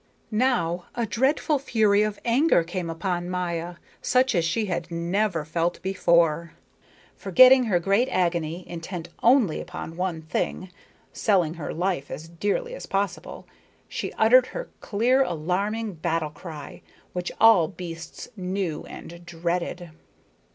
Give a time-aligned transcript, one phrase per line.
[0.31, 5.79] Now a dreadful fury of anger came upon Maya, such as she had never felt
[5.83, 6.53] before.
[7.15, 10.71] Forgetting her great agony, intent only upon one thing
[11.13, 13.45] selling her life as dearly as possible
[13.87, 16.81] she uttered her clear, alarming battle cry,
[17.13, 19.91] which all beasts knew and dreaded.